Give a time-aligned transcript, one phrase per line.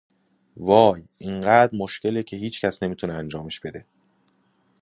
[0.57, 3.85] وای، اینقدر مشکله که هیچکس نمیتونه انجامش بده.